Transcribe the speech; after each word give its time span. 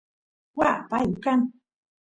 waa 0.57 0.77
payu 0.89 1.09
kan 1.23 1.39